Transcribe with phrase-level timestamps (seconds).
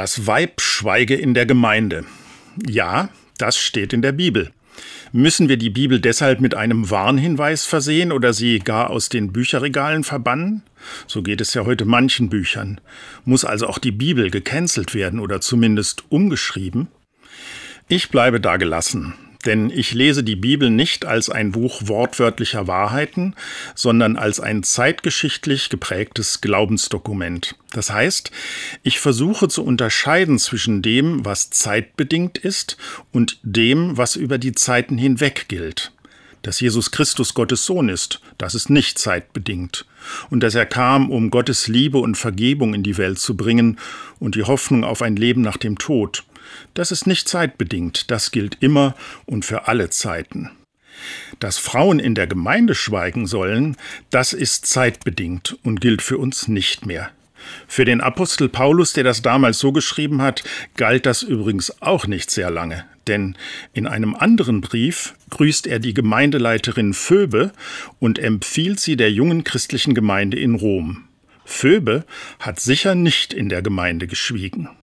[0.00, 2.06] Das Weib schweige in der Gemeinde.
[2.66, 4.50] Ja, das steht in der Bibel.
[5.12, 10.02] Müssen wir die Bibel deshalb mit einem Warnhinweis versehen oder sie gar aus den Bücherregalen
[10.02, 10.62] verbannen?
[11.06, 12.80] So geht es ja heute manchen Büchern.
[13.26, 16.88] Muss also auch die Bibel gecancelt werden oder zumindest umgeschrieben?
[17.88, 19.12] Ich bleibe da gelassen
[19.46, 23.34] denn ich lese die Bibel nicht als ein Buch wortwörtlicher Wahrheiten,
[23.74, 27.56] sondern als ein zeitgeschichtlich geprägtes Glaubensdokument.
[27.72, 28.30] Das heißt,
[28.82, 32.76] ich versuche zu unterscheiden zwischen dem, was zeitbedingt ist,
[33.12, 35.92] und dem, was über die Zeiten hinweg gilt.
[36.42, 39.86] Dass Jesus Christus Gottes Sohn ist, das ist nicht zeitbedingt.
[40.30, 43.78] Und dass er kam, um Gottes Liebe und Vergebung in die Welt zu bringen
[44.18, 46.24] und die Hoffnung auf ein Leben nach dem Tod.
[46.74, 48.94] Das ist nicht zeitbedingt, das gilt immer
[49.26, 50.50] und für alle Zeiten.
[51.38, 53.76] Dass Frauen in der Gemeinde schweigen sollen,
[54.10, 57.10] das ist zeitbedingt und gilt für uns nicht mehr.
[57.66, 60.44] Für den Apostel Paulus, der das damals so geschrieben hat,
[60.76, 63.36] galt das übrigens auch nicht sehr lange, denn
[63.72, 67.52] in einem anderen Brief grüßt er die Gemeindeleiterin Phoebe
[67.98, 71.04] und empfiehlt sie der jungen christlichen Gemeinde in Rom.
[71.44, 72.04] Phoebe
[72.38, 74.70] hat sicher nicht in der Gemeinde geschwiegen.